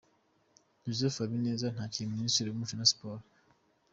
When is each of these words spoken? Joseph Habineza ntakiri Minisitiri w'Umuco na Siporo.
Joseph 0.83 1.17
Habineza 1.21 1.67
ntakiri 1.73 2.13
Minisitiri 2.13 2.47
w'Umuco 2.49 2.73
na 2.75 2.89
Siporo. 2.91 3.23